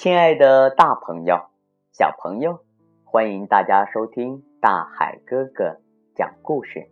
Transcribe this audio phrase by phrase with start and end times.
[0.00, 1.50] 亲爱的，大朋友、
[1.92, 2.64] 小朋友，
[3.04, 5.78] 欢迎大家收听大海哥哥
[6.14, 6.88] 讲故事。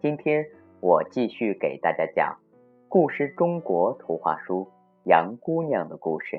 [0.00, 0.46] 今天
[0.80, 2.38] 我继续给大家讲
[2.88, 4.62] 《故事中国图画书·
[5.04, 6.38] 杨姑娘的故事》。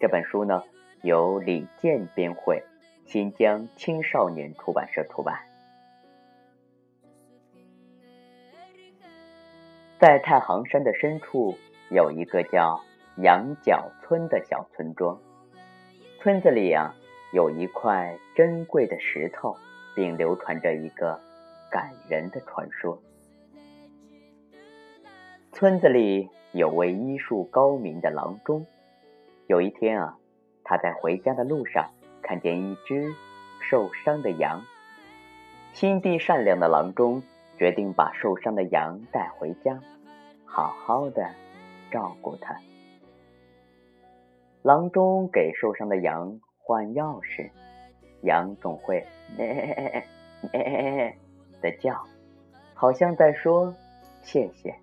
[0.00, 0.64] 这本书呢，
[1.02, 2.60] 由李健编绘，
[3.06, 5.38] 新疆青少年出版社出版。
[10.00, 11.54] 在太行山的深处，
[11.90, 12.80] 有一个叫……
[13.16, 15.16] 羊角村的小村庄，
[16.20, 16.94] 村子里啊
[17.32, 19.56] 有一块珍贵的石头，
[19.94, 21.20] 并流传着一个
[21.70, 22.98] 感人的传说。
[25.52, 28.66] 村子里有位医术高明的郎中，
[29.46, 30.18] 有一天啊，
[30.64, 33.14] 他在回家的路上看见一只
[33.60, 34.60] 受伤的羊，
[35.72, 37.22] 心地善良的郎中
[37.56, 39.78] 决定把受伤的羊带回家，
[40.44, 41.30] 好好的
[41.92, 42.56] 照顾它。
[44.64, 47.50] 郎中给受伤的羊换药时，
[48.22, 49.06] 羊总会
[49.36, 50.06] 咩
[50.40, 51.14] 咩
[51.60, 52.02] 的叫，
[52.72, 53.74] 好像在说
[54.22, 54.74] 谢谢。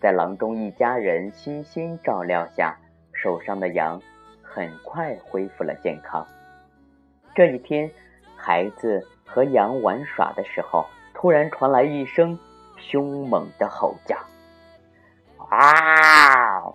[0.00, 2.74] 在郎中一家人悉心照料下，
[3.12, 4.00] 受伤的羊
[4.42, 6.26] 很快恢复了健康。
[7.34, 7.90] 这一天，
[8.38, 12.38] 孩子和羊玩耍的时候，突然传来一声
[12.78, 14.16] 凶猛的吼叫
[15.50, 16.72] ：“啊！”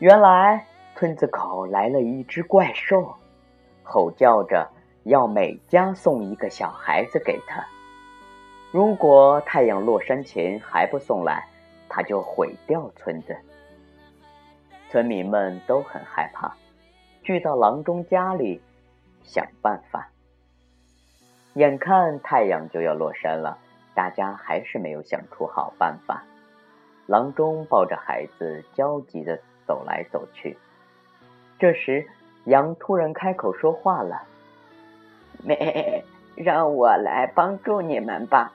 [0.00, 0.66] 原来。
[1.02, 3.12] 村子口来了一只怪兽，
[3.82, 4.70] 吼叫着
[5.02, 7.66] 要每家送一个小孩子给他。
[8.70, 11.44] 如果太阳落山前还不送来，
[11.88, 13.36] 他就毁掉村子。
[14.90, 16.54] 村民们都很害怕，
[17.24, 18.62] 聚到郎中家里
[19.24, 20.08] 想办法。
[21.54, 23.58] 眼看太阳就要落山了，
[23.92, 26.22] 大家还是没有想出好办法。
[27.06, 29.36] 郎中抱着孩子焦急地
[29.66, 30.56] 走来走去。
[31.62, 32.04] 这时，
[32.46, 34.24] 羊突然开口说话了
[35.46, 38.52] ：“咩，让我来帮助你们吧。”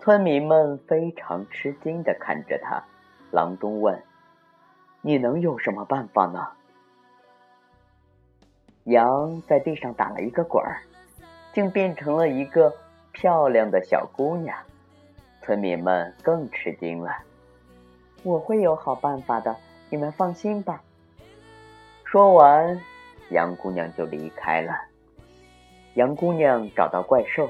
[0.00, 2.82] 村民们非常吃惊的看着他。
[3.30, 4.02] 郎中问
[5.04, 6.48] ：“你能有什么办法呢？”
[8.84, 10.80] 羊在地上打了一个滚儿，
[11.52, 12.74] 竟变成了一个
[13.12, 14.56] 漂亮的小姑娘。
[15.42, 17.18] 村民们更吃惊了
[18.24, 19.54] ：“我会有好办法的，
[19.90, 20.82] 你们放心吧。”
[22.10, 22.80] 说完，
[23.28, 24.72] 杨姑娘就离开了。
[25.94, 27.48] 杨姑娘找到怪兽，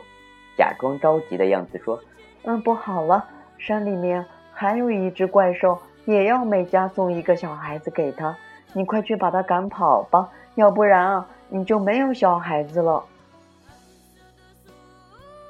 [0.55, 1.99] 假装着急的样子说
[2.45, 3.27] ：“嗯，不好了，
[3.57, 4.23] 山里面
[4.53, 8.37] 还有一只怪兽，也要每家送一个小孩子给他。
[8.75, 13.03] 你快去把他赶跑吧，要不然啊，你就没有小孩子了。”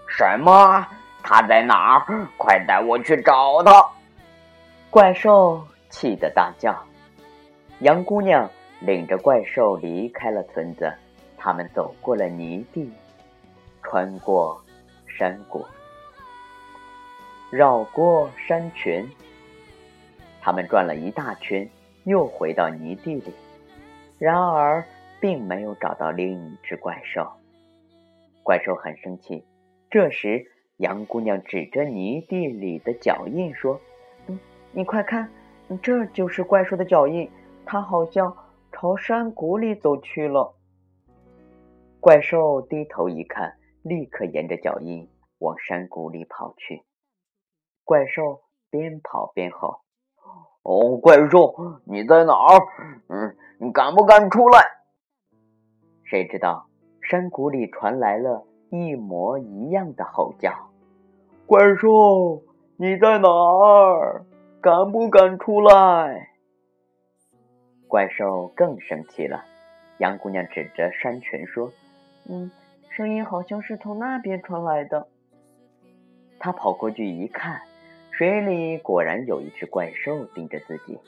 [0.06, 0.86] 什么？
[1.20, 2.28] 他在哪儿？
[2.38, 3.84] 快带我去找他！
[4.88, 6.72] 怪兽气得大叫。
[7.80, 8.48] 杨姑娘。
[8.80, 10.90] 领着怪兽离开了村子，
[11.36, 12.90] 他们走过了泥地，
[13.82, 14.58] 穿过
[15.06, 15.64] 山谷，
[17.50, 19.06] 绕过山群。
[20.40, 21.68] 他们转了一大圈，
[22.04, 23.34] 又回到泥地里，
[24.18, 24.82] 然而
[25.20, 27.30] 并没有找到另一只怪兽。
[28.42, 29.44] 怪兽很生气。
[29.90, 30.46] 这时，
[30.78, 33.78] 杨姑娘指着泥地里的脚印说
[34.28, 34.40] ：“嗯，
[34.72, 35.28] 你快看，
[35.82, 37.30] 这就是怪兽的脚印，
[37.66, 38.34] 它好像……”
[38.80, 40.54] 朝山谷里走去了。
[42.00, 45.06] 怪兽低头一看，立刻沿着脚印
[45.40, 46.82] 往山谷里跑去。
[47.84, 49.80] 怪兽边跑边吼
[50.64, 51.54] ：“哦，怪兽，
[51.84, 52.58] 你在哪儿？
[53.10, 54.64] 嗯，你敢不敢出来？”
[56.02, 56.66] 谁知道
[57.02, 60.70] 山谷里传来了一模一样的吼叫
[61.44, 62.42] ：“怪兽，
[62.78, 64.24] 你在哪儿？
[64.62, 66.28] 敢不敢出来？”
[67.90, 69.44] 怪兽更生气了，
[69.98, 71.72] 杨姑娘指着山泉说
[72.30, 72.48] ：“嗯，
[72.88, 75.08] 声音好像是从那边传来的。”
[76.38, 77.60] 她跑过去一看，
[78.12, 81.00] 水里果然有一只怪兽盯着自己。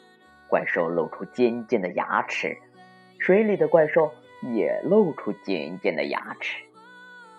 [0.48, 2.58] 怪兽露出尖尖的牙齿，
[3.20, 4.12] 水里的怪兽
[4.52, 6.64] 也露出尖尖的牙齿。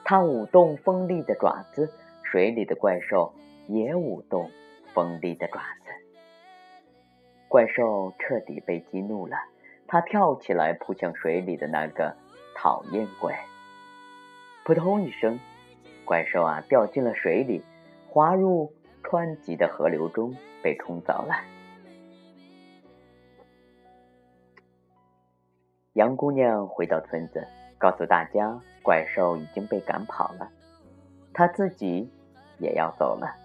[0.06, 1.92] 它舞动锋利的爪子，
[2.24, 3.34] 水里的怪兽
[3.68, 4.50] 也舞动
[4.94, 5.92] 锋利的爪子。
[7.54, 9.38] 怪兽彻底被激怒了，
[9.86, 12.12] 它跳起来扑向水里的那个
[12.56, 13.32] 讨厌鬼。
[14.66, 15.40] 扑通一声，
[16.04, 17.64] 怪兽啊掉进了水里，
[18.10, 18.74] 滑入
[19.04, 21.36] 湍急的河流中，被冲走了。
[25.94, 27.46] 杨姑娘回到村子，
[27.78, 30.50] 告诉大家怪兽已经被赶跑了，
[31.32, 32.12] 她自己
[32.58, 33.36] 也要走了。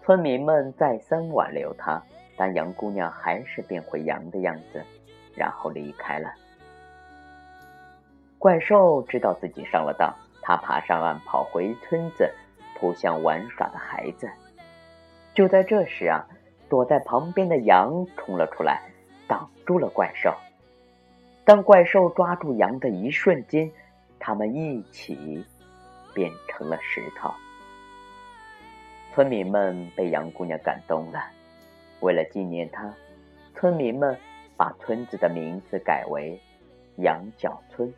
[0.00, 2.02] 村民们再三挽留她。
[2.38, 4.82] 但杨姑娘还是变回羊的样子，
[5.34, 6.32] 然后离开了。
[8.38, 12.32] 怪兽知道自己上了当，他爬上岸，跑回村子，
[12.78, 14.30] 扑向玩耍的孩子。
[15.34, 16.24] 就在这时啊，
[16.68, 18.80] 躲在旁边的羊冲了出来，
[19.26, 20.32] 挡住了怪兽。
[21.44, 23.68] 当怪兽抓住羊的一瞬间，
[24.20, 25.44] 他们一起
[26.14, 27.34] 变成了石头。
[29.14, 31.24] 村民们被杨姑娘感动了，
[32.00, 32.94] 为了纪念他，
[33.54, 34.16] 村民们
[34.56, 36.40] 把村子的名字改为
[36.96, 37.92] 羊角村。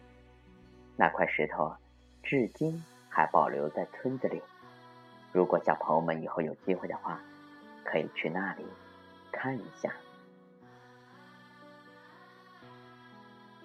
[0.97, 1.73] 那块石头
[2.23, 4.43] 至今还保留在村子里。
[5.33, 7.21] 如果小朋友们以后有机会的话，
[7.85, 8.65] 可以去那里
[9.31, 9.93] 看一下。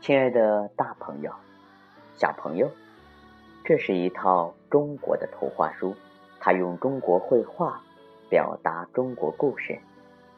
[0.01, 1.33] 亲爱的大朋友、
[2.13, 2.69] 小朋友，
[3.63, 5.95] 这是一套中国的图画书，
[6.39, 7.81] 它用中国绘画
[8.29, 9.79] 表达中国故事，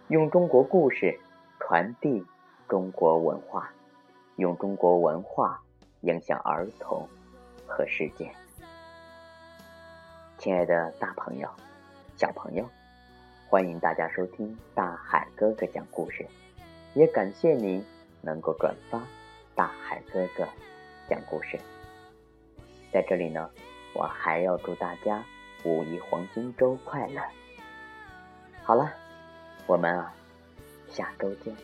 [0.09, 1.19] 用中国故事
[1.59, 2.25] 传递
[2.69, 3.69] 中国文化，
[4.38, 5.62] 用中国文化
[6.00, 7.06] 影响儿童
[7.65, 8.31] 和世界。
[10.38, 11.50] 亲爱的大朋友、
[12.15, 12.65] 小朋友，
[13.50, 16.25] 欢迎大家收听大海哥哥讲故事，
[16.94, 17.86] 也感谢您
[18.21, 19.01] 能够转发。
[19.56, 20.48] 大海哥哥
[21.10, 21.60] 讲故事，
[22.94, 23.50] 在这里呢，
[23.94, 25.21] 我还要祝大家
[25.65, 27.21] 五一黄金周快乐。
[28.63, 28.94] 好了，
[29.68, 30.14] 我们啊，
[30.90, 31.56] 下周见。